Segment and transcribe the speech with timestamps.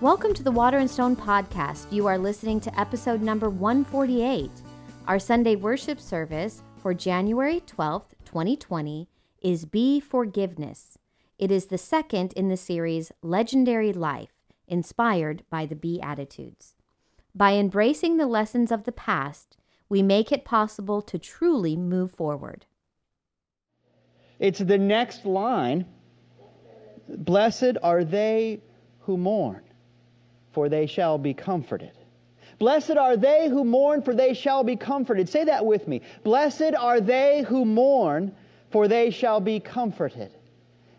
[0.00, 1.90] Welcome to the Water and Stone podcast.
[1.90, 4.48] You are listening to episode number 148.
[5.08, 9.08] Our Sunday worship service for January 12th, 2020
[9.42, 10.98] is Be Forgiveness.
[11.36, 14.30] It is the second in the series Legendary Life,
[14.68, 16.76] inspired by the Beatitudes.
[17.34, 19.56] By embracing the lessons of the past,
[19.88, 22.66] we make it possible to truly move forward.
[24.38, 25.86] It's the next line
[27.08, 28.60] Blessed are they
[29.00, 29.62] who mourn,
[30.52, 31.92] for they shall be comforted.
[32.58, 35.28] Blessed are they who mourn, for they shall be comforted.
[35.28, 36.02] Say that with me.
[36.24, 38.34] Blessed are they who mourn,
[38.70, 40.32] for they shall be comforted.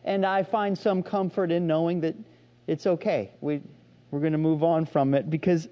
[0.05, 2.16] And I find some comfort in knowing that
[2.67, 3.31] it's okay.
[3.41, 3.62] We,
[4.12, 5.68] we're going to move on from it because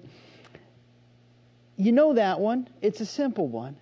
[1.76, 2.68] you know that one.
[2.82, 3.76] It's a simple one.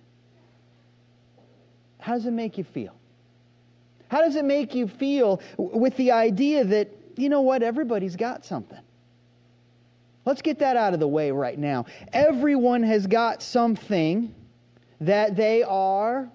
[1.99, 2.95] How does it make you feel?
[4.07, 8.45] How does it make you feel with the idea that, you know what, everybody's got
[8.45, 8.79] something?
[10.27, 11.85] Let's get that out of the way right now.
[12.11, 14.35] Everyone has got something
[14.99, 16.29] that they are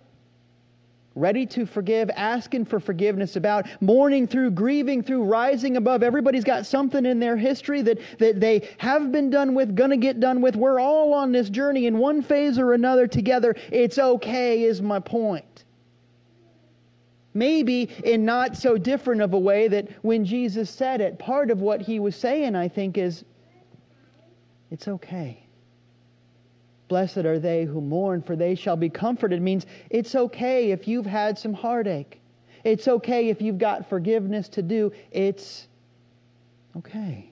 [1.15, 6.03] ready to forgive, asking for forgiveness about, mourning through, grieving through, rising above.
[6.03, 10.21] Everybody's got something in their history that, that they have been done with, gonna get
[10.21, 10.57] done with.
[10.57, 13.55] We're all on this journey in one phase or another together.
[13.71, 15.65] It's okay, is my point.
[17.35, 21.61] Maybe in not so different of a way that when Jesus said it, part of
[21.61, 23.25] what he was saying, I think, is
[24.73, 25.45] it's okay.
[26.89, 29.43] Blessed are they who mourn, for they shall be comforted.
[29.43, 32.23] Means it's okay if you've had some heartache.
[32.65, 34.93] It's okay if you've got forgiveness to do.
[35.11, 35.69] It's
[36.79, 37.29] okay.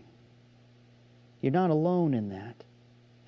[1.40, 2.56] You're not alone in that.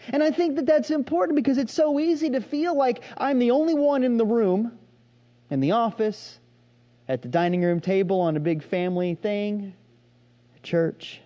[0.08, 3.52] And I think that that's important because it's so easy to feel like I'm the
[3.52, 4.78] only one in the room,
[5.48, 6.38] in the office,
[7.08, 9.72] at the dining room table on a big family thing,
[10.62, 11.22] church.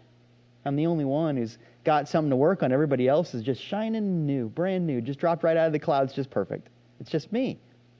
[0.64, 2.72] I'm the only one who's got something to work on.
[2.72, 6.12] Everybody else is just shining new, brand new, just dropped right out of the clouds,
[6.12, 6.68] just perfect.
[7.00, 7.58] It's just me.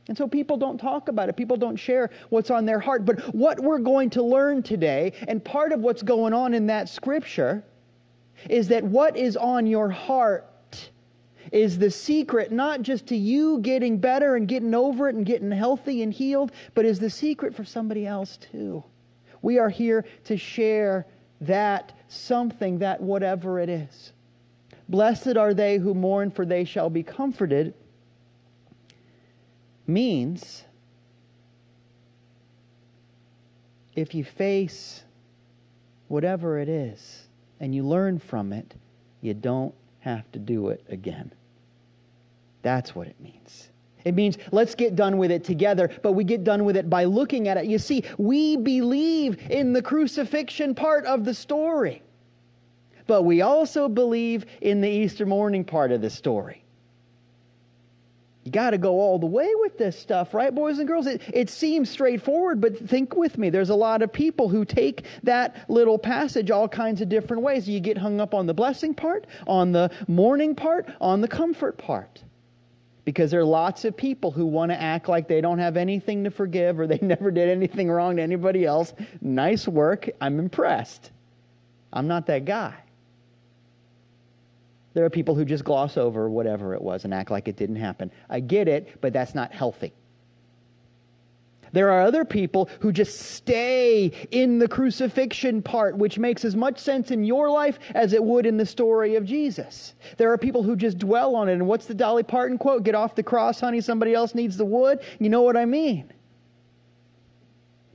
[0.08, 1.36] And so people don't talk about it.
[1.36, 3.04] People don't share what's on their heart.
[3.04, 6.88] But what we're going to learn today, and part of what's going on in that
[6.88, 7.64] scripture,
[8.50, 10.90] is that what is on your heart
[11.52, 15.52] is the secret not just to you getting better and getting over it and getting
[15.52, 18.82] healthy and healed, but is the secret for somebody else too.
[19.42, 21.06] We are here to share
[21.42, 24.12] that something, that whatever it is.
[24.88, 27.74] Blessed are they who mourn, for they shall be comforted,
[29.86, 30.64] means
[33.94, 35.02] if you face
[36.08, 37.26] whatever it is
[37.60, 38.74] and you learn from it,
[39.20, 41.32] you don't have to do it again.
[42.62, 43.68] That's what it means.
[44.06, 47.06] It means let's get done with it together, but we get done with it by
[47.06, 47.66] looking at it.
[47.66, 52.02] You see, we believe in the crucifixion part of the story,
[53.08, 56.62] but we also believe in the Easter morning part of the story.
[58.44, 61.08] You got to go all the way with this stuff, right, boys and girls?
[61.08, 63.50] It, it seems straightforward, but think with me.
[63.50, 67.68] There's a lot of people who take that little passage all kinds of different ways.
[67.68, 71.76] You get hung up on the blessing part, on the mourning part, on the comfort
[71.76, 72.22] part
[73.06, 76.24] because there are lots of people who want to act like they don't have anything
[76.24, 78.92] to forgive or they never did anything wrong to anybody else.
[79.22, 80.10] Nice work.
[80.20, 81.12] I'm impressed.
[81.92, 82.74] I'm not that guy.
[84.92, 87.76] There are people who just gloss over whatever it was and act like it didn't
[87.76, 88.10] happen.
[88.28, 89.92] I get it, but that's not healthy.
[91.72, 96.78] There are other people who just stay in the crucifixion part, which makes as much
[96.78, 99.94] sense in your life as it would in the story of Jesus.
[100.16, 101.54] There are people who just dwell on it.
[101.54, 102.84] And what's the Dolly Parton quote?
[102.84, 105.00] Get off the cross, honey, somebody else needs the wood.
[105.18, 106.12] You know what I mean.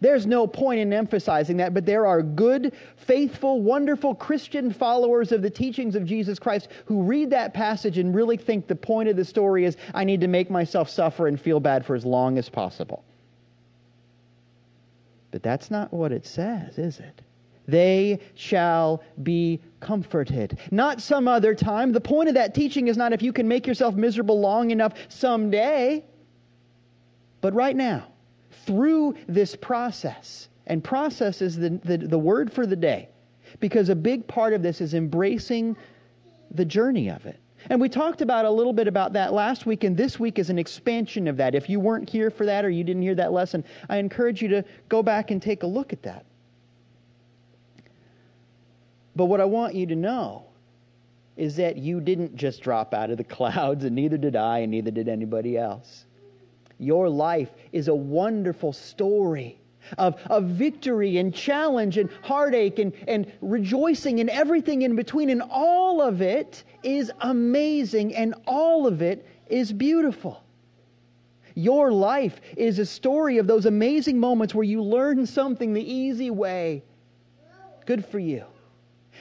[0.01, 5.43] There's no point in emphasizing that, but there are good, faithful, wonderful Christian followers of
[5.43, 9.15] the teachings of Jesus Christ who read that passage and really think the point of
[9.15, 12.39] the story is I need to make myself suffer and feel bad for as long
[12.39, 13.03] as possible.
[15.31, 17.21] But that's not what it says, is it?
[17.67, 20.59] They shall be comforted.
[20.71, 21.93] Not some other time.
[21.93, 24.93] The point of that teaching is not if you can make yourself miserable long enough
[25.09, 26.03] someday,
[27.39, 28.07] but right now,
[28.65, 30.49] through this process.
[30.67, 33.09] And process is the, the, the word for the day,
[33.59, 35.75] because a big part of this is embracing
[36.51, 37.39] the journey of it.
[37.69, 40.49] And we talked about a little bit about that last week, and this week is
[40.49, 41.55] an expansion of that.
[41.55, 44.47] If you weren't here for that or you didn't hear that lesson, I encourage you
[44.49, 46.25] to go back and take a look at that.
[49.15, 50.45] But what I want you to know
[51.37, 54.71] is that you didn't just drop out of the clouds, and neither did I, and
[54.71, 56.05] neither did anybody else.
[56.79, 59.60] Your life is a wonderful story
[59.97, 65.29] of, of victory and challenge and heartache and, and rejoicing and everything in between.
[65.29, 70.43] And all of it is amazing and all of it is beautiful.
[71.55, 76.29] Your life is a story of those amazing moments where you learn something the easy
[76.29, 76.83] way.
[77.85, 78.45] Good for you.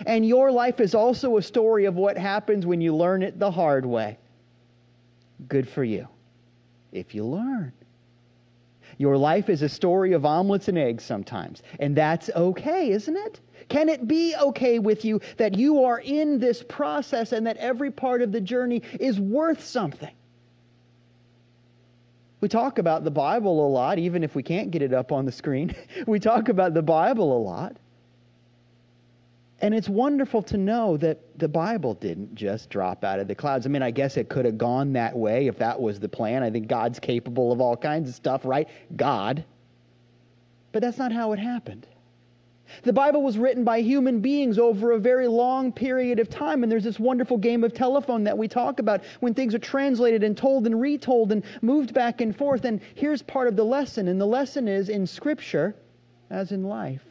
[0.06, 3.50] And your life is also a story of what happens when you learn it the
[3.50, 4.18] hard way.
[5.48, 6.06] Good for you.
[6.92, 7.72] If you learn.
[9.00, 11.62] Your life is a story of omelets and eggs sometimes.
[11.79, 13.41] And that's okay, isn't it?
[13.70, 17.91] Can it be okay with you that you are in this process and that every
[17.91, 20.12] part of the journey is worth something?
[22.43, 25.25] We talk about the Bible a lot, even if we can't get it up on
[25.25, 25.75] the screen.
[26.06, 27.79] we talk about the Bible a lot.
[29.62, 33.66] And it's wonderful to know that the Bible didn't just drop out of the clouds.
[33.66, 36.42] I mean, I guess it could have gone that way if that was the plan.
[36.42, 38.68] I think God's capable of all kinds of stuff, right?
[38.96, 39.44] God.
[40.72, 41.86] But that's not how it happened.
[42.84, 46.70] The Bible was written by human beings over a very long period of time, and
[46.70, 50.36] there's this wonderful game of telephone that we talk about when things are translated and
[50.36, 52.64] told and retold and moved back and forth.
[52.64, 55.74] And here's part of the lesson, and the lesson is in Scripture,
[56.30, 57.09] as in life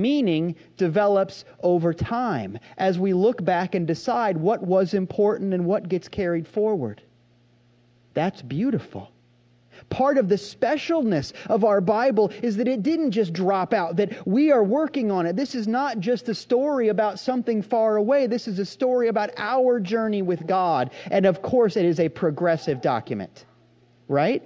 [0.00, 5.88] meaning develops over time as we look back and decide what was important and what
[5.88, 7.02] gets carried forward.
[8.14, 9.10] That's beautiful.
[9.90, 14.26] Part of the specialness of our Bible is that it didn't just drop out, that
[14.26, 15.36] we are working on it.
[15.36, 18.26] This is not just a story about something far away.
[18.26, 20.90] This is a story about our journey with God.
[21.10, 23.46] And of course, it is a progressive document,
[24.08, 24.42] right?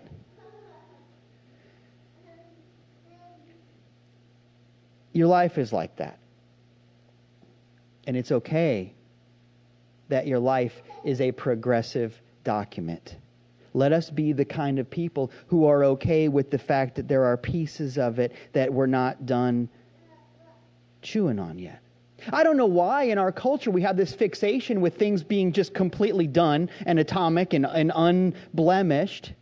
[5.12, 6.18] Your life is like that.
[8.06, 8.94] And it's okay
[10.08, 13.16] that your life is a progressive document.
[13.74, 17.24] Let us be the kind of people who are okay with the fact that there
[17.24, 19.68] are pieces of it that we're not done
[21.00, 21.80] chewing on yet.
[22.30, 25.74] I don't know why in our culture we have this fixation with things being just
[25.74, 29.32] completely done and atomic and, and unblemished.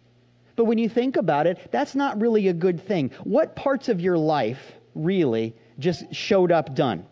[0.56, 3.10] But when you think about it, that's not really a good thing.
[3.24, 7.06] What parts of your life really just showed up done.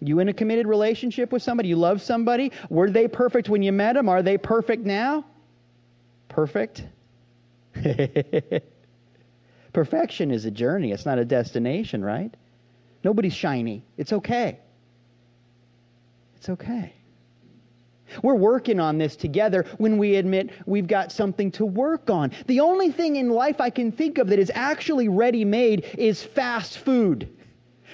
[0.00, 1.68] You in a committed relationship with somebody?
[1.68, 2.50] You love somebody?
[2.68, 4.08] Were they perfect when you met them?
[4.08, 5.24] Are they perfect now?
[6.28, 6.84] Perfect?
[9.72, 12.34] Perfection is a journey, it's not a destination, right?
[13.02, 13.84] Nobody's shiny.
[13.96, 14.58] It's okay.
[16.36, 16.92] It's okay.
[18.22, 22.32] We're working on this together when we admit we've got something to work on.
[22.46, 26.22] The only thing in life I can think of that is actually ready made is
[26.22, 27.28] fast food.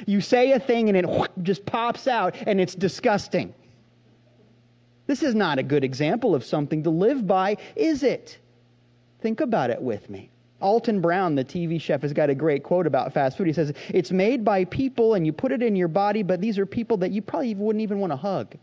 [0.07, 3.55] You say a thing and it just pops out and it's disgusting.
[5.07, 8.39] This is not a good example of something to live by, is it?
[9.21, 10.31] Think about it with me.
[10.61, 13.47] Alton Brown, the TV chef, has got a great quote about fast food.
[13.47, 16.59] He says, It's made by people and you put it in your body, but these
[16.59, 18.55] are people that you probably wouldn't even want to hug.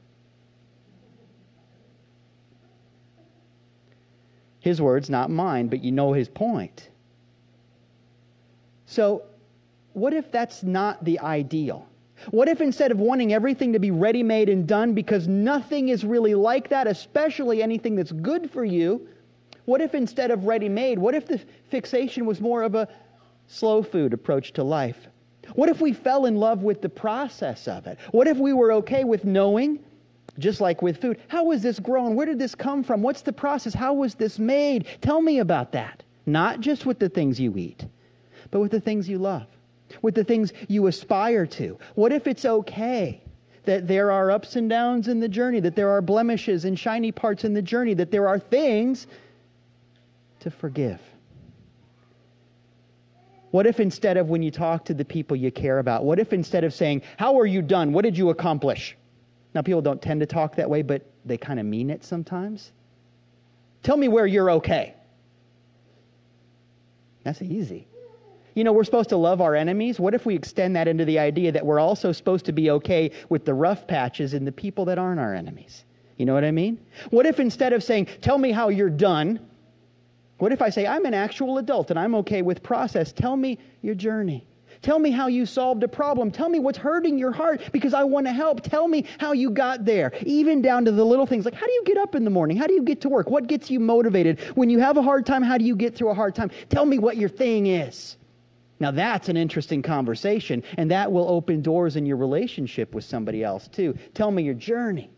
[4.66, 6.90] His words, not mine, but you know his point.
[8.88, 9.22] So,
[9.94, 11.88] what if that's not the ideal?
[12.32, 16.04] What if instead of wanting everything to be ready made and done because nothing is
[16.04, 19.08] really like that, especially anything that's good for you,
[19.66, 22.88] what if instead of ready made, what if the fixation was more of a
[23.46, 24.98] slow food approach to life?
[25.54, 28.00] What if we fell in love with the process of it?
[28.10, 29.78] What if we were okay with knowing
[30.38, 32.16] just like with food, how was this grown?
[32.16, 33.02] Where did this come from?
[33.02, 33.74] What's the process?
[33.74, 34.86] How was this made?
[35.02, 36.04] Tell me about that.
[36.26, 37.86] Not just with the things you eat,
[38.52, 39.48] but with the things you love,
[40.02, 41.78] with the things you aspire to.
[41.94, 43.22] What if it's okay
[43.66, 47.12] that there are ups and downs in the journey, that there are blemishes and shiny
[47.12, 49.08] parts in the journey, that there are things
[50.42, 51.00] to forgive?
[53.52, 56.34] What if instead of when you talk to the people you care about, what if
[56.34, 57.94] instead of saying, How are you done?
[57.94, 58.98] What did you accomplish?
[59.56, 62.74] Now, people don't tend to talk that way, but they kind of mean it sometimes.
[63.84, 64.94] Tell me where you're okay.
[67.24, 67.88] That's easy.
[68.54, 70.00] You know, we're supposed to love our enemies.
[70.00, 73.12] What if we extend that into the idea that we're also supposed to be okay
[73.30, 75.86] with the rough patches and the people that aren't our enemies?
[76.18, 76.78] You know what I mean?
[77.10, 79.40] What if instead of saying, tell me how you're done,
[80.38, 83.14] what if I say, I'm an actual adult and I'm okay with process?
[83.14, 84.48] Tell me your journey.
[84.82, 86.32] Tell me how you solved a problem.
[86.32, 88.62] Tell me what's hurting your heart because I want to help.
[88.62, 91.74] Tell me how you got there, even down to the little things like how do
[91.74, 92.58] you get up in the morning?
[92.58, 93.30] How do you get to work?
[93.30, 94.40] What gets you motivated?
[94.56, 96.52] When you have a hard time, how do you get through a hard time?
[96.70, 98.18] Tell me what your thing is.
[98.80, 103.44] Now, that's an interesting conversation, and that will open doors in your relationship with somebody
[103.44, 103.98] else, too.
[104.14, 105.10] Tell me your journey,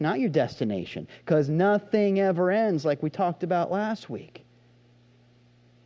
[0.00, 4.44] not your destination, because nothing ever ends like we talked about last week.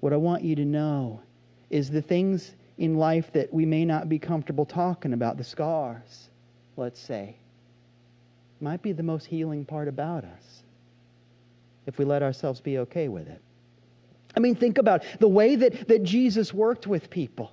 [0.00, 1.20] What I want you to know
[1.68, 6.30] is the things in life that we may not be comfortable talking about, the scars,
[6.78, 7.36] let's say,
[8.58, 10.62] might be the most healing part about us
[11.86, 13.40] if we let ourselves be okay with it.
[14.34, 17.52] I mean, think about the way that, that Jesus worked with people.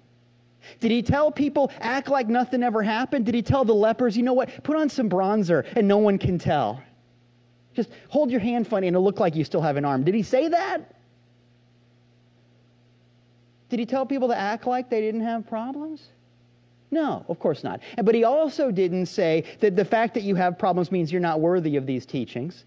[0.80, 3.26] Did he tell people, act like nothing ever happened?
[3.26, 6.18] Did he tell the lepers, you know what, put on some bronzer and no one
[6.18, 6.82] can tell?
[7.74, 10.06] Just hold your hand funny and it'll look like you still have an arm.
[10.06, 10.94] Did he say that?
[13.70, 16.08] Did he tell people to act like they didn't have problems?
[16.90, 17.82] No, of course not.
[18.02, 21.42] But he also didn't say that the fact that you have problems means you're not
[21.42, 22.64] worthy of these teachings.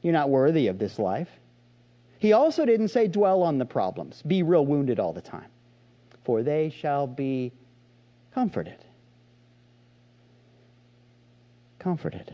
[0.00, 1.28] You're not worthy of this life.
[2.18, 5.50] He also didn't say dwell on the problems, be real wounded all the time,
[6.24, 7.52] for they shall be
[8.32, 8.78] comforted.
[11.78, 12.32] Comforted.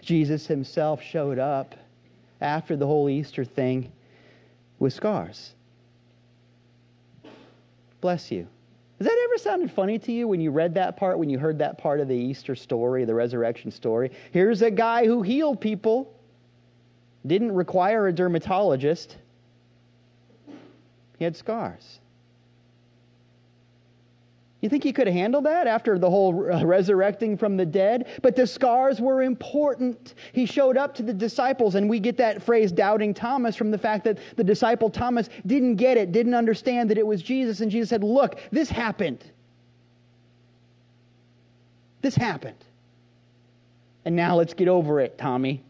[0.00, 1.74] Jesus himself showed up
[2.40, 3.92] after the whole Easter thing
[4.78, 5.54] with scars.
[8.00, 8.46] Bless you.
[8.98, 11.58] Has that ever sounded funny to you when you read that part, when you heard
[11.58, 14.10] that part of the Easter story, the resurrection story?
[14.32, 16.14] Here's a guy who healed people,
[17.26, 19.16] didn't require a dermatologist,
[21.18, 22.00] he had scars.
[24.66, 28.08] You think he could have handled that after the whole uh, resurrecting from the dead?
[28.20, 30.14] But the scars were important.
[30.32, 33.78] He showed up to the disciples, and we get that phrase doubting Thomas from the
[33.78, 37.60] fact that the disciple Thomas didn't get it, didn't understand that it was Jesus.
[37.60, 39.22] And Jesus said, Look, this happened.
[42.02, 42.64] This happened.
[44.04, 45.62] And now let's get over it, Tommy.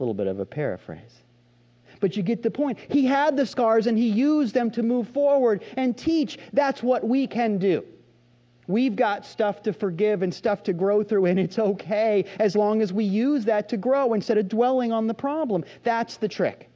[0.00, 1.22] A little bit of a paraphrase.
[2.00, 2.78] But you get the point.
[2.88, 6.38] He had the scars and he used them to move forward and teach.
[6.52, 7.84] That's what we can do.
[8.68, 12.82] We've got stuff to forgive and stuff to grow through, and it's okay as long
[12.82, 15.64] as we use that to grow instead of dwelling on the problem.
[15.84, 16.68] That's the trick.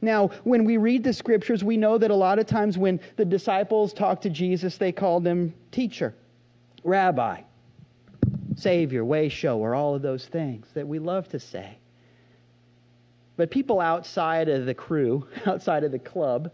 [0.00, 3.24] Now, when we read the scriptures, we know that a lot of times when the
[3.26, 6.14] disciples talked to Jesus, they called him teacher,
[6.82, 7.42] rabbi,
[8.56, 11.76] savior, way shower, all of those things that we love to say.
[13.40, 16.50] But people outside of the crew, outside of the club,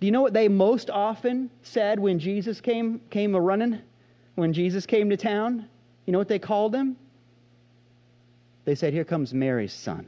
[0.00, 3.78] do you know what they most often said when Jesus came came a running?
[4.34, 5.68] When Jesus came to town?
[6.06, 6.96] You know what they called him?
[8.64, 10.06] They said, Here comes Mary's son.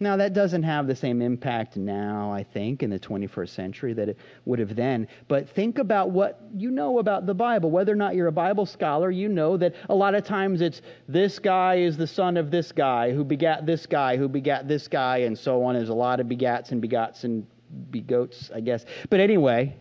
[0.00, 4.08] Now, that doesn't have the same impact now, I think, in the 21st century that
[4.08, 5.08] it would have then.
[5.26, 7.70] But think about what you know about the Bible.
[7.70, 10.82] Whether or not you're a Bible scholar, you know that a lot of times it's
[11.08, 14.86] this guy is the son of this guy who begat this guy who begat this
[14.86, 15.74] guy, and so on.
[15.74, 17.44] There's a lot of begats and begots and
[17.90, 18.84] begoats, I guess.
[19.10, 19.74] But anyway,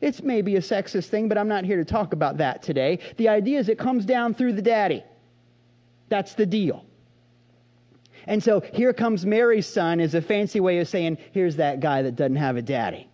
[0.00, 2.98] it's maybe a sexist thing, but I'm not here to talk about that today.
[3.16, 5.04] The idea is it comes down through the daddy.
[6.10, 6.84] That's the deal.
[8.28, 12.02] And so here comes Mary's son is a fancy way of saying, here's that guy
[12.02, 13.08] that doesn't have a daddy.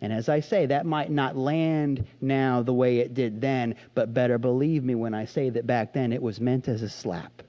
[0.00, 4.14] And as I say, that might not land now the way it did then, but
[4.14, 7.42] better believe me when I say that back then it was meant as a slap.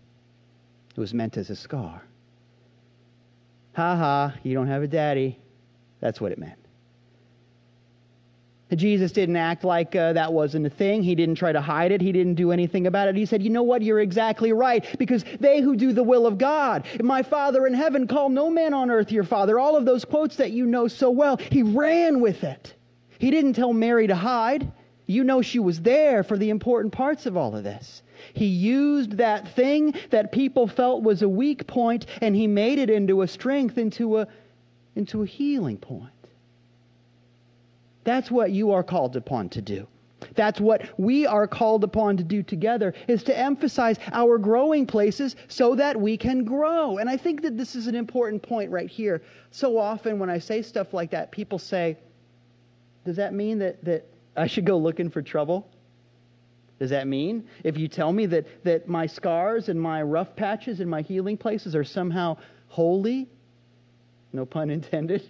[0.89, 2.01] It was meant as a scar.
[3.75, 5.37] Ha ha, you don't have a daddy.
[5.99, 6.57] That's what it meant.
[8.75, 11.01] Jesus didn't act like uh, that wasn't a thing.
[11.01, 12.01] He didn't try to hide it.
[12.01, 13.15] He didn't do anything about it.
[13.15, 13.81] He said, You know what?
[13.81, 14.85] You're exactly right.
[14.99, 18.73] Because they who do the will of God, my Father in heaven, call no man
[18.73, 19.57] on earth your Father.
[19.57, 22.73] All of those quotes that you know so well, he ran with it.
[23.19, 24.69] He didn't tell Mary to hide.
[25.05, 28.01] You know she was there for the important parts of all of this.
[28.33, 32.89] He used that thing that people felt was a weak point and he made it
[32.89, 34.27] into a strength, into a,
[34.95, 36.11] into a healing point.
[38.07, 39.85] That's what you are called upon to do.
[40.33, 45.35] That's what we are called upon to do together is to emphasize our growing places
[45.49, 46.99] so that we can grow.
[46.99, 49.23] And I think that this is an important point right here.
[49.51, 51.97] So often when I say stuff like that, people say,
[53.03, 54.05] does that mean that, that
[54.37, 55.67] I should go looking for trouble?
[56.79, 60.79] Does that mean if you tell me that, that my scars and my rough patches
[60.79, 62.37] and my healing places are somehow
[62.69, 63.27] holy?
[64.31, 65.29] No pun intended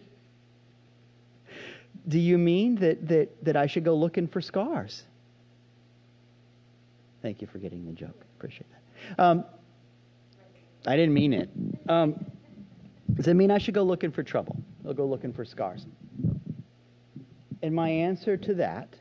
[2.08, 5.04] do you mean that, that, that I should go looking for scars?
[7.22, 8.26] Thank you for getting the joke.
[8.38, 9.24] Appreciate that.
[9.24, 9.46] Um,
[10.86, 11.50] I didn't mean it.
[11.90, 12.26] Um,
[13.14, 14.56] does it mean I should go looking for trouble?
[14.86, 15.86] I'll go looking for scars.
[17.62, 18.96] And my answer to that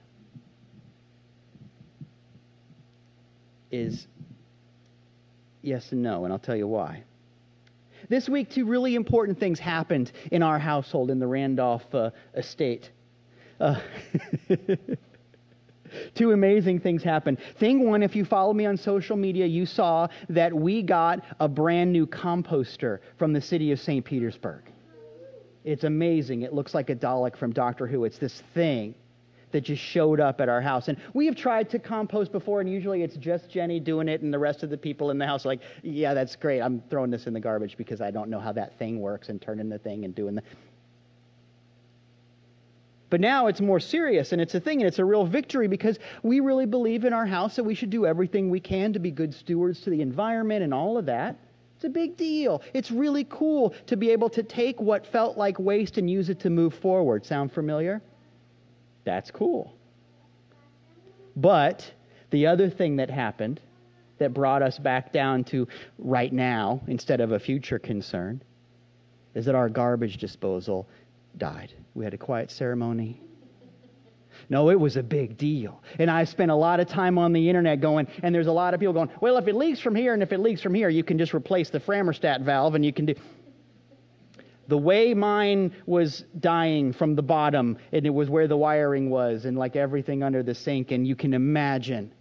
[3.71, 4.07] is
[5.63, 7.05] yes and no, and I'll tell you why.
[8.09, 12.91] This week, two really important things happened in our household in the Randolph uh, estate.
[13.61, 13.81] Uh,
[16.15, 17.39] Two amazing things happened.
[17.59, 21.49] Thing one, if you follow me on social media, you saw that we got a
[21.49, 24.05] brand new composter from the city of St.
[24.05, 24.63] Petersburg.
[25.65, 26.43] It's amazing.
[26.43, 28.05] It looks like a Dalek from Doctor Who.
[28.05, 28.95] It's this thing
[29.53, 30.89] that just showed up at our house.
[30.89, 34.33] And we have tried to compost before, and usually it's just Jenny doing it, and
[34.33, 36.61] the rest of the people in the house are like, yeah, that's great.
[36.61, 39.41] I'm throwing this in the garbage because I don't know how that thing works and
[39.41, 40.43] turning the thing and doing the.
[43.09, 45.99] But now it's more serious and it's a thing and it's a real victory because
[46.23, 49.11] we really believe in our house that we should do everything we can to be
[49.11, 51.37] good stewards to the environment and all of that.
[51.77, 52.63] It's a big deal.
[52.73, 56.41] It's really cool to be able to take what felt like waste and use it
[56.41, 57.25] to move forward.
[57.25, 58.03] Sound familiar?
[59.05, 59.75] That's cool.
[61.37, 61.89] But
[62.31, 63.61] the other thing that happened
[64.19, 68.43] that brought us back down to right now instead of a future concern
[69.35, 70.89] is that our garbage disposal
[71.39, 71.73] died.
[71.95, 73.21] We had a quiet ceremony.
[74.49, 75.83] No, it was a big deal.
[75.99, 78.75] And I spent a lot of time on the internet going, and there's a lot
[78.75, 80.89] of people going, well, if it leaks from here and if it leaks from here,
[80.89, 83.15] you can just replace the Framerstat valve and you can do.
[84.69, 89.45] The way mine was dying from the bottom, and it was where the wiring was,
[89.45, 92.13] and like everything under the sink, and you can imagine.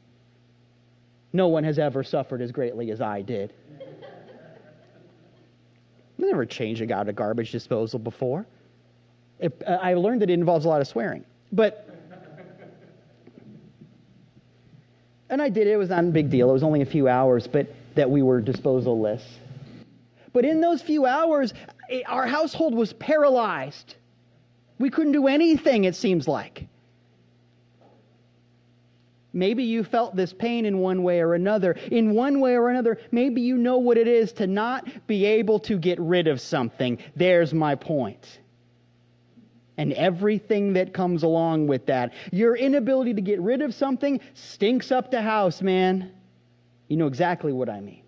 [1.34, 3.52] No one has ever suffered as greatly as I did.
[3.82, 3.86] I
[6.20, 8.46] never changed a out of garbage disposal before.
[9.40, 11.26] It, I learned that it involves a lot of swearing.
[11.52, 11.86] But
[15.30, 15.72] And I did it.
[15.72, 16.50] It was not a big deal.
[16.50, 19.24] It was only a few hours, but that we were disposalless.
[20.34, 21.54] But in those few hours,
[21.90, 23.96] eh, our household was paralyzed.
[24.78, 26.68] We couldn't do anything, it seems like.
[29.34, 31.76] Maybe you felt this pain in one way or another.
[31.92, 35.60] In one way or another, maybe you know what it is to not be able
[35.62, 37.00] to get rid of something.
[37.16, 38.40] There's my point
[39.78, 42.14] and everything that comes along with that.
[42.32, 46.12] Your inability to get rid of something stinks up the house, man.
[46.88, 48.04] You know exactly what I mean.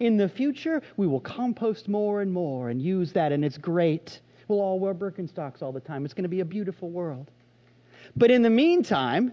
[0.00, 4.20] In the future, we will compost more and more and use that, and it's great.
[4.48, 6.04] We'll all wear Birkenstocks all the time.
[6.04, 7.30] It's going to be a beautiful world.
[8.16, 9.32] But in the meantime,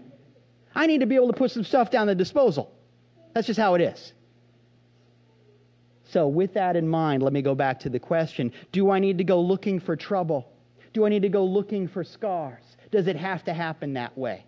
[0.74, 2.72] I need to be able to put some stuff down the disposal.
[3.34, 4.12] That's just how it is.
[6.04, 9.18] So, with that in mind, let me go back to the question Do I need
[9.18, 10.51] to go looking for trouble?
[10.92, 12.62] Do I need to go looking for scars?
[12.90, 14.44] Does it have to happen that way?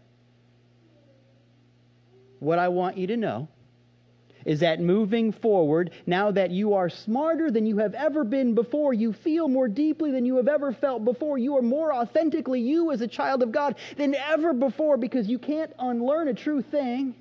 [2.39, 3.49] What I want you to know
[4.45, 8.93] is that moving forward, now that you are smarter than you have ever been before,
[8.93, 12.93] you feel more deeply than you have ever felt before, you are more authentically you
[12.93, 17.15] as a child of God than ever before because you can't unlearn a true thing.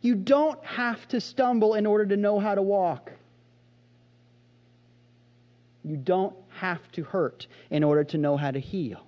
[0.00, 3.12] You don't have to stumble in order to know how to walk.
[5.84, 9.06] You don't have to hurt in order to know how to heal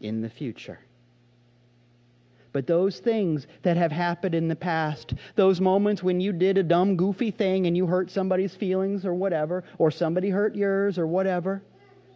[0.00, 0.78] in the future.
[2.52, 6.62] But those things that have happened in the past, those moments when you did a
[6.62, 11.06] dumb, goofy thing and you hurt somebody's feelings or whatever, or somebody hurt yours or
[11.06, 11.62] whatever,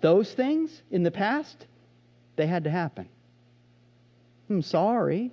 [0.00, 1.66] those things in the past,
[2.36, 3.08] they had to happen.
[4.50, 5.32] I'm sorry.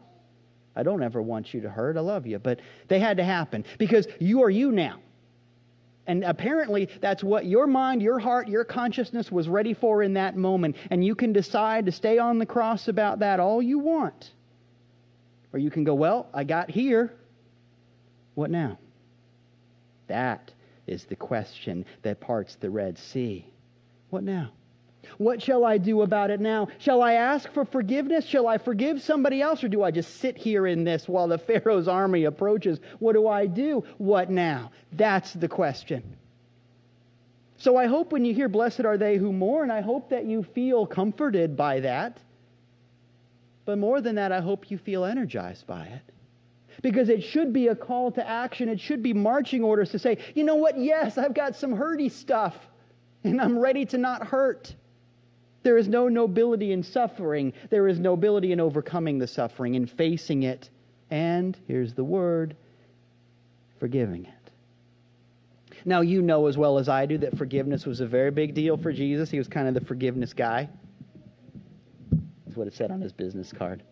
[0.75, 1.97] I don't ever want you to hurt.
[1.97, 2.39] I love you.
[2.39, 4.99] But they had to happen because you are you now.
[6.07, 10.35] And apparently, that's what your mind, your heart, your consciousness was ready for in that
[10.35, 10.75] moment.
[10.89, 14.31] And you can decide to stay on the cross about that all you want.
[15.53, 17.13] Or you can go, well, I got here.
[18.33, 18.79] What now?
[20.07, 20.51] That
[20.87, 23.45] is the question that parts the Red Sea.
[24.09, 24.51] What now?
[25.17, 26.67] What shall I do about it now?
[26.79, 28.25] Shall I ask for forgiveness?
[28.25, 29.63] Shall I forgive somebody else?
[29.63, 32.79] Or do I just sit here in this while the Pharaoh's army approaches?
[32.99, 33.83] What do I do?
[33.97, 34.71] What now?
[34.93, 36.17] That's the question.
[37.57, 40.41] So I hope when you hear, Blessed are they who mourn, I hope that you
[40.41, 42.17] feel comforted by that.
[43.65, 46.01] But more than that, I hope you feel energized by it.
[46.81, 48.67] Because it should be a call to action.
[48.69, 50.79] It should be marching orders to say, you know what?
[50.79, 52.55] Yes, I've got some hurty stuff,
[53.23, 54.73] and I'm ready to not hurt.
[55.63, 57.53] There is no nobility in suffering.
[57.69, 60.69] There is nobility in overcoming the suffering, in facing it,
[61.09, 62.55] and, here's the word,
[63.79, 64.51] forgiving it.
[65.85, 68.77] Now, you know as well as I do that forgiveness was a very big deal
[68.77, 69.29] for Jesus.
[69.29, 70.69] He was kind of the forgiveness guy.
[72.45, 73.83] That's what it said on his business card.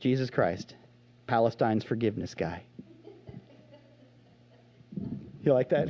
[0.00, 0.74] Jesus Christ,
[1.26, 2.62] Palestine's forgiveness guy.
[5.42, 5.88] You like that?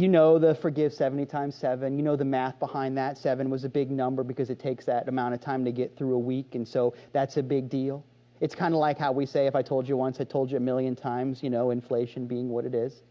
[0.00, 3.64] You know the forgive 70 times 7 you know the math behind that 7 was
[3.64, 6.54] a big number because it takes that amount of time to get through a week
[6.54, 8.04] and so that's a big deal
[8.40, 10.56] it's kind of like how we say if i told you once i told you
[10.56, 13.02] a million times you know inflation being what it is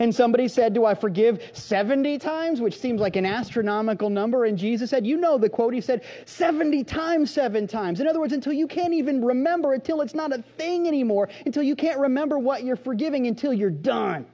[0.00, 2.60] And somebody said, Do I forgive 70 times?
[2.60, 4.44] Which seems like an astronomical number.
[4.44, 5.74] And Jesus said, You know the quote.
[5.74, 8.00] He said, 70 times, seven times.
[8.00, 11.62] In other words, until you can't even remember, until it's not a thing anymore, until
[11.62, 14.26] you can't remember what you're forgiving until you're done.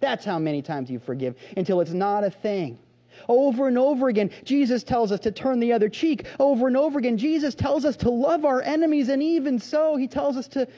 [0.00, 2.78] That's how many times you forgive, until it's not a thing.
[3.28, 6.26] Over and over again, Jesus tells us to turn the other cheek.
[6.38, 10.06] Over and over again, Jesus tells us to love our enemies, and even so, he
[10.06, 10.68] tells us to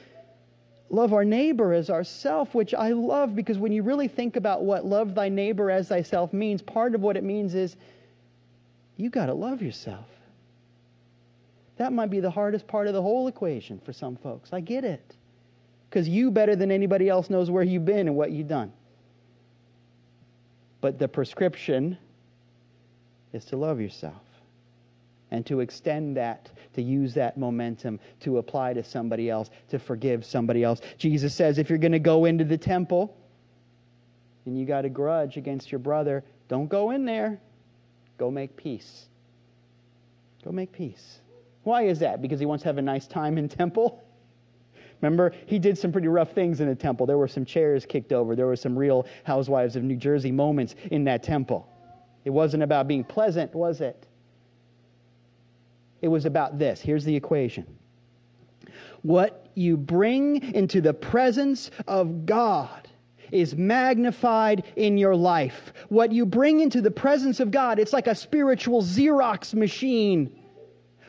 [0.90, 4.86] love our neighbor as ourself, which I love because when you really think about what
[4.86, 7.76] love thy neighbor as thyself means, part of what it means is
[8.96, 10.06] you got to love yourself.
[11.76, 14.52] That might be the hardest part of the whole equation for some folks.
[14.52, 15.14] I get it.
[15.88, 18.72] Because you, better than anybody else, knows where you've been and what you've done.
[20.80, 21.98] But the prescription
[23.32, 24.22] is to love yourself
[25.30, 30.24] and to extend that, to use that momentum to apply to somebody else, to forgive
[30.24, 30.80] somebody else.
[30.96, 33.16] Jesus says if you're going to go into the temple
[34.46, 37.40] and you got a grudge against your brother, don't go in there.
[38.16, 39.06] Go make peace.
[40.44, 41.18] Go make peace.
[41.64, 42.22] Why is that?
[42.22, 44.02] Because he wants to have a nice time in temple?
[45.00, 47.06] Remember, he did some pretty rough things in the temple.
[47.06, 48.34] There were some chairs kicked over.
[48.34, 51.68] There were some real housewives of New Jersey moments in that temple.
[52.24, 54.06] It wasn't about being pleasant, was it?
[56.02, 56.80] It was about this.
[56.80, 57.66] Here's the equation.
[59.02, 62.88] What you bring into the presence of God
[63.30, 65.72] is magnified in your life.
[65.88, 70.38] What you bring into the presence of God, it's like a spiritual Xerox machine.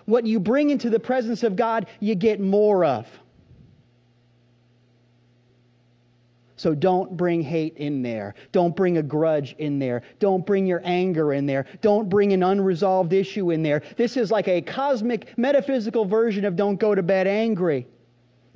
[0.06, 3.08] What you bring into the presence of God, you get more of.
[6.60, 8.36] So don't bring hate in there.
[8.52, 10.02] Don't bring a grudge in there.
[10.20, 11.66] Don't bring your anger in there.
[11.80, 13.82] Don't bring an unresolved issue in there.
[13.96, 17.88] This is like a cosmic, metaphysical version of don't go to bed angry.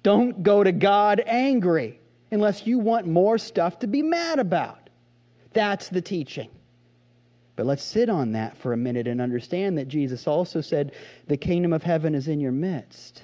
[0.01, 1.97] Don't go to God angry
[2.29, 4.89] unless you want more stuff to be mad about.
[5.53, 6.49] That's the teaching.
[7.55, 10.91] But let's sit on that for a minute and understand that Jesus also said,
[11.27, 13.23] The kingdom of heaven is in your midst.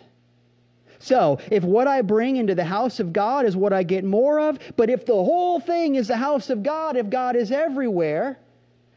[1.00, 4.40] So, if what I bring into the house of God is what I get more
[4.40, 8.38] of, but if the whole thing is the house of God, if God is everywhere,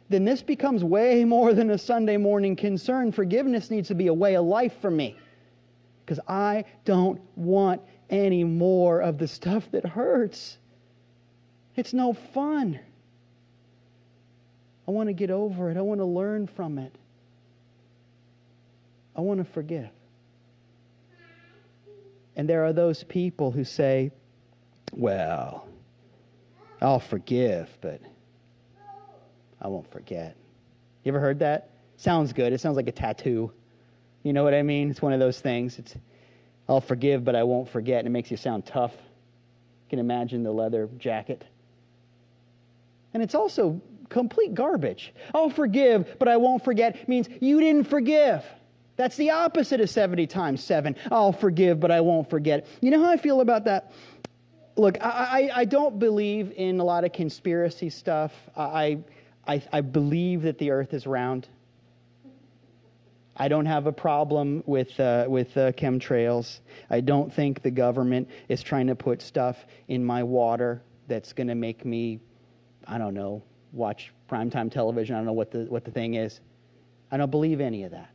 [0.09, 3.12] then this becomes way more than a Sunday morning concern.
[3.12, 5.17] Forgiveness needs to be a way of life for me.
[6.05, 10.59] Because I don't want any more of the stuff that hurts.
[11.77, 12.81] It's no fun.
[14.87, 15.77] I want to get over it.
[15.77, 16.93] I want to learn from it.
[19.17, 19.88] I want to forgive.
[22.37, 24.11] And there are those people who say,
[24.92, 25.66] well,
[26.81, 28.01] I'll forgive, but
[29.61, 30.37] I won't forget.
[31.05, 31.71] You ever heard that?
[31.97, 32.53] Sounds good.
[32.53, 33.53] It sounds like a tattoo.
[34.23, 34.90] You know what I mean?
[34.90, 35.79] It's one of those things.
[35.79, 35.95] It's
[36.68, 38.92] I'll forgive, but I won't forget, and it makes you sound tough.
[38.92, 41.45] You can imagine the leather jacket.
[43.14, 45.12] And it's also complete garbage.
[45.35, 48.45] I'll forgive, but I won't forget means you didn't forgive.
[49.03, 50.95] That's the opposite of 70 times 7.
[51.11, 52.69] I'll forgive, but I won't forget.
[52.81, 53.91] You know how I feel about that?
[54.77, 58.31] Look, I, I, I don't believe in a lot of conspiracy stuff.
[58.57, 59.01] I,
[59.45, 61.49] I, I believe that the earth is round.
[63.37, 66.61] I don't have a problem with, uh, with uh, chemtrails.
[66.88, 69.57] I don't think the government is trying to put stuff
[69.88, 72.21] in my water that's going to make me,
[72.87, 75.17] I don't know, watch primetime television.
[75.17, 76.38] I don't know what the, what the thing is.
[77.11, 78.12] I don't believe any of that.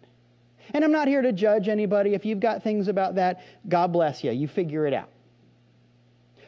[0.74, 2.14] And I'm not here to judge anybody.
[2.14, 4.32] If you've got things about that, God bless you.
[4.32, 5.10] You figure it out.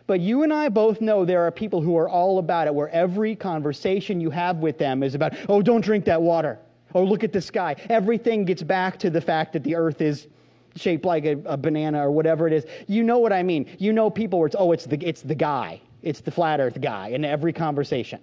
[0.08, 2.89] But you and I both know there are people who are all about it, where
[2.89, 6.58] every conversation you have with them is about, oh, don't drink that water.
[6.95, 7.75] Oh, look at the sky.
[7.89, 10.27] Everything gets back to the fact that the earth is
[10.75, 12.65] shaped like a, a banana or whatever it is.
[12.88, 13.69] You know what I mean.
[13.77, 15.79] You know people where it's, oh, it's the, it's the guy.
[16.01, 18.19] It's the flat earth guy in every conversation.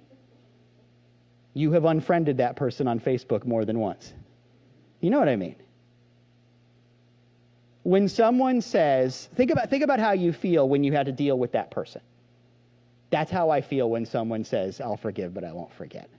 [1.55, 4.13] You have unfriended that person on Facebook more than once.
[5.01, 5.55] You know what I mean
[7.87, 11.38] when someone says, think about, think about how you feel when you had to deal
[11.38, 12.01] with that person.
[13.11, 16.11] That's how I feel when someone says, I'll forgive, but I won't forget.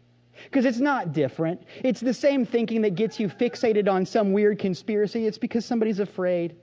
[0.45, 1.61] Because it's not different.
[1.83, 5.27] It's the same thinking that gets you fixated on some weird conspiracy.
[5.27, 6.55] It's because somebody's afraid.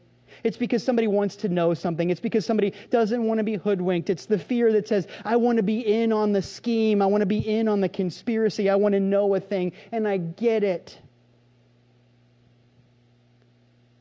[0.42, 2.08] It's because somebody wants to know something.
[2.08, 4.08] It's because somebody doesn't want to be hoodwinked.
[4.08, 7.02] It's the fear that says, I want to be in on the scheme.
[7.02, 8.70] I want to be in on the conspiracy.
[8.70, 9.72] I want to know a thing.
[9.92, 10.98] And I get it.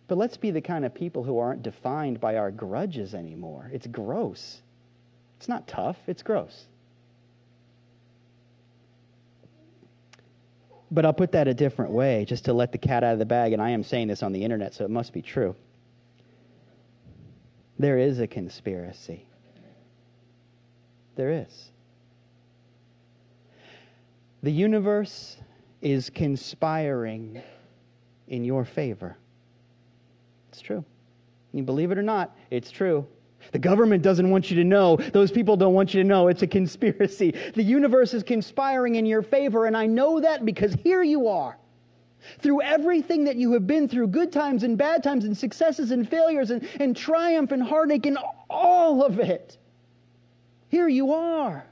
[0.07, 3.69] But let's be the kind of people who aren't defined by our grudges anymore.
[3.73, 4.61] It's gross.
[5.37, 6.65] It's not tough, it's gross.
[10.91, 13.25] But I'll put that a different way just to let the cat out of the
[13.25, 15.55] bag, and I am saying this on the internet, so it must be true.
[17.79, 19.25] There is a conspiracy.
[21.15, 21.71] There is.
[24.43, 25.37] The universe
[25.81, 27.41] is conspiring
[28.27, 29.17] in your favor.
[30.53, 30.85] It's true.
[31.51, 33.07] You believe it or not, it's true.
[33.53, 34.97] The government doesn't want you to know.
[34.97, 36.27] Those people don't want you to know.
[36.27, 37.33] It's a conspiracy.
[37.55, 41.57] The universe is conspiring in your favor, and I know that because here you are.
[42.37, 46.07] Through everything that you have been through, good times and bad times, and successes and
[46.07, 49.57] failures, and, and triumph and heartache, and all of it.
[50.69, 51.65] Here you are.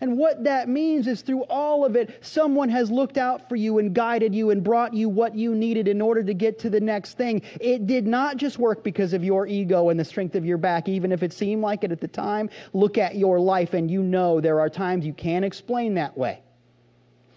[0.00, 3.78] And what that means is through all of it, someone has looked out for you
[3.78, 6.80] and guided you and brought you what you needed in order to get to the
[6.80, 7.42] next thing.
[7.60, 10.88] It did not just work because of your ego and the strength of your back,
[10.88, 12.50] even if it seemed like it at the time.
[12.72, 16.42] Look at your life and you know there are times you can't explain that way.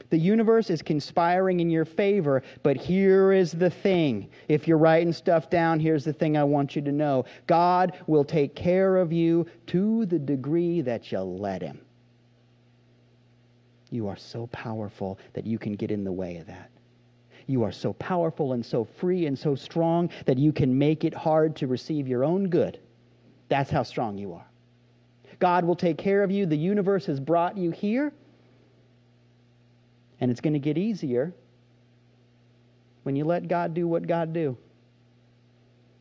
[0.10, 4.30] The universe is conspiring in your favor, but here is the thing.
[4.48, 8.24] If you're writing stuff down, here's the thing I want you to know God will
[8.24, 11.82] take care of you to the degree that you let Him.
[13.92, 16.70] You are so powerful that you can get in the way of that.
[17.48, 21.14] You are so powerful and so free and so strong that you can make it
[21.14, 22.80] hard to receive your own good.
[23.48, 24.46] That's how strong you are.
[25.40, 26.46] God will take care of you.
[26.46, 28.12] The universe has brought you here.
[30.20, 31.34] And it's going to get easier
[33.04, 34.58] when you let God do what God do.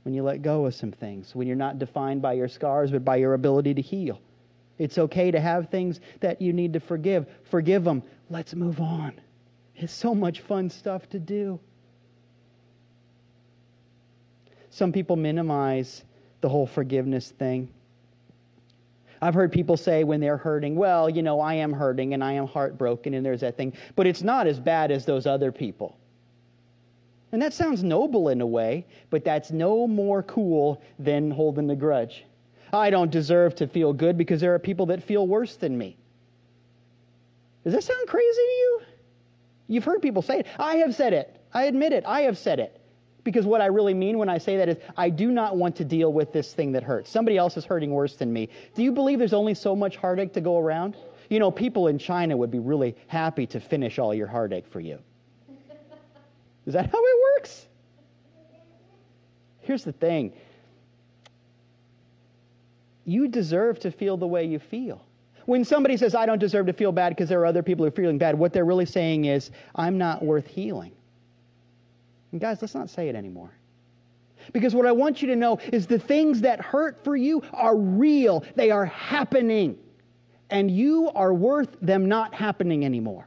[0.03, 3.05] When you let go of some things, when you're not defined by your scars but
[3.05, 4.20] by your ability to heal.
[4.79, 7.27] It's okay to have things that you need to forgive.
[7.45, 8.03] Forgive them.
[8.29, 9.21] Let's move on.
[9.75, 11.61] It's so much fun stuff to do.
[14.71, 16.05] Some people minimize
[16.41, 17.71] the whole forgiveness thing.
[19.23, 22.33] I've heard people say when they're hurting, well, you know, I am hurting and I
[22.33, 25.97] am heartbroken and there's that thing, but it's not as bad as those other people.
[27.33, 31.77] And that sounds noble in a way, but that's no more cool than holding the
[31.77, 32.25] grudge.
[32.77, 35.97] I don't deserve to feel good because there are people that feel worse than me.
[37.65, 38.81] Does that sound crazy to you?
[39.69, 40.47] You've heard people say it.
[40.59, 41.41] I have said it.
[41.53, 42.05] I admit it.
[42.07, 42.81] I have said it.
[43.25, 45.85] Because what I really mean when I say that is, I do not want to
[45.85, 47.11] deal with this thing that hurts.
[47.11, 48.51] Somebody else is hurting worse than me.
[48.77, 50.97] Do you believe there's only so much heartache to go around?
[51.29, 54.79] You know, people in China would be really happy to finish all your heartache for
[54.79, 55.01] you.
[56.67, 57.67] Is that how it works?
[59.61, 60.33] Here's the thing
[63.07, 65.01] you deserve to feel the way you feel.
[65.47, 67.88] When somebody says, I don't deserve to feel bad because there are other people who
[67.88, 70.92] are feeling bad, what they're really saying is, I'm not worth healing.
[72.33, 73.51] And guys, let's not say it anymore.
[74.53, 77.77] Because what I want you to know is the things that hurt for you are
[77.77, 79.79] real, they are happening.
[80.51, 83.27] And you are worth them not happening anymore.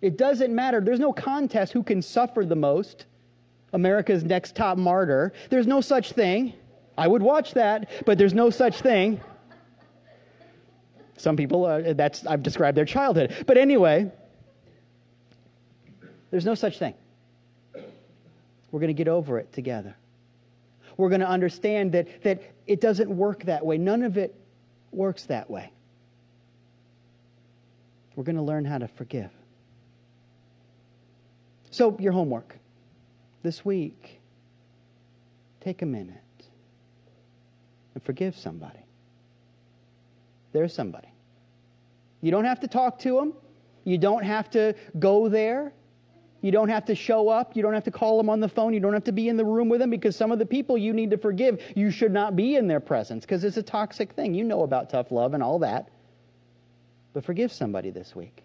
[0.00, 0.80] It doesn't matter.
[0.80, 3.06] There's no contest who can suffer the most.
[3.72, 5.32] America's next top martyr.
[5.50, 6.54] There's no such thing.
[6.98, 9.20] I would watch that, but there's no such thing.
[11.16, 13.34] Some people, uh, that's I've described their childhood.
[13.46, 14.10] But anyway,
[16.30, 16.94] there's no such thing.
[18.72, 19.96] We're going to get over it together.
[20.96, 23.78] We're going to understand that, that it doesn't work that way.
[23.78, 24.34] None of it
[24.90, 25.72] works that way.
[28.16, 29.30] We're going to learn how to forgive.
[31.70, 32.56] So, your homework
[33.44, 34.20] this week
[35.60, 36.22] take a minute
[37.98, 38.78] and forgive somebody.
[40.52, 41.08] There's somebody.
[42.20, 43.34] You don't have to talk to them,
[43.82, 45.72] you don't have to go there.
[46.40, 47.56] You don't have to show up.
[47.56, 48.72] You don't have to call them on the phone.
[48.72, 50.78] You don't have to be in the room with them because some of the people
[50.78, 54.12] you need to forgive, you should not be in their presence because it's a toxic
[54.12, 54.34] thing.
[54.34, 55.88] You know about tough love and all that.
[57.12, 58.44] But forgive somebody this week.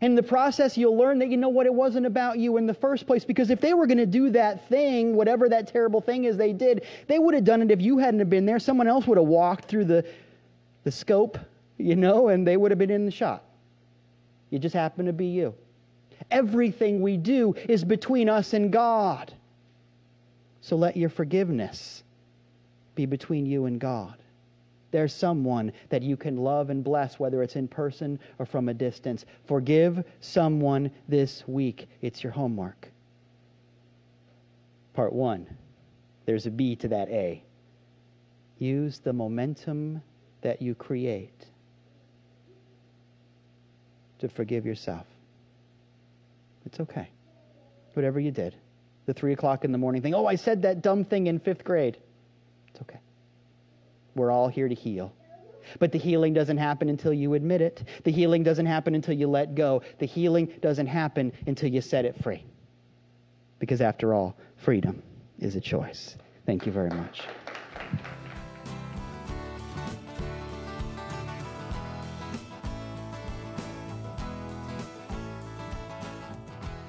[0.00, 2.74] In the process, you'll learn that you know what it wasn't about you in the
[2.74, 3.24] first place.
[3.24, 6.52] Because if they were going to do that thing, whatever that terrible thing is they
[6.52, 8.60] did, they would have done it if you hadn't have been there.
[8.60, 10.06] Someone else would have walked through the,
[10.84, 11.36] the scope,
[11.78, 13.42] you know, and they would have been in the shot.
[14.52, 15.54] It just happened to be you.
[16.30, 19.32] Everything we do is between us and God.
[20.60, 22.02] So let your forgiveness
[22.94, 24.16] be between you and God.
[24.90, 28.74] There's someone that you can love and bless, whether it's in person or from a
[28.74, 29.24] distance.
[29.46, 31.88] Forgive someone this week.
[32.00, 32.90] It's your homework.
[34.94, 35.46] Part one.
[36.24, 37.42] There's a B to that A.
[38.58, 40.02] Use the momentum
[40.42, 41.46] that you create
[44.20, 45.06] to forgive yourself.
[46.66, 47.08] It's okay.
[47.92, 48.54] Whatever you did.
[49.06, 50.14] The three o'clock in the morning thing.
[50.14, 51.96] Oh, I said that dumb thing in fifth grade.
[54.14, 55.12] We're all here to heal.
[55.78, 57.84] But the healing doesn't happen until you admit it.
[58.04, 59.82] The healing doesn't happen until you let go.
[59.98, 62.44] The healing doesn't happen until you set it free.
[63.58, 65.02] Because after all, freedom
[65.38, 66.16] is a choice.
[66.46, 67.22] Thank you very much.